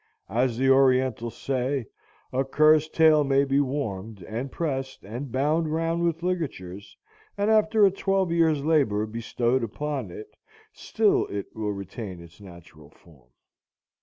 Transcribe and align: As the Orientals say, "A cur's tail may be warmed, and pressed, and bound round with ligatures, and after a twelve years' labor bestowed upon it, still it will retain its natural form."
As 0.29 0.57
the 0.57 0.67
Orientals 0.67 1.37
say, 1.37 1.85
"A 2.33 2.43
cur's 2.43 2.89
tail 2.89 3.23
may 3.23 3.43
be 3.45 3.59
warmed, 3.59 4.23
and 4.23 4.51
pressed, 4.51 5.03
and 5.03 5.31
bound 5.31 5.71
round 5.71 6.01
with 6.03 6.23
ligatures, 6.23 6.97
and 7.37 7.51
after 7.51 7.85
a 7.85 7.91
twelve 7.91 8.31
years' 8.31 8.65
labor 8.65 9.05
bestowed 9.05 9.63
upon 9.63 10.09
it, 10.09 10.35
still 10.73 11.27
it 11.27 11.55
will 11.55 11.71
retain 11.73 12.19
its 12.19 12.41
natural 12.41 12.89
form." 12.89 13.29